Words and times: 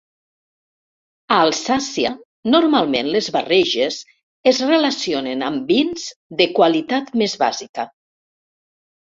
A 1.35 1.35
Alsàcia, 1.49 2.13
normalment 2.55 3.11
les 3.17 3.29
barreges 3.37 3.99
es 4.53 4.63
relacionen 4.71 5.45
amb 5.51 5.71
vins 5.75 6.09
de 6.41 6.51
qualitat 6.61 7.17
més 7.25 7.39
bàsica. 7.45 7.91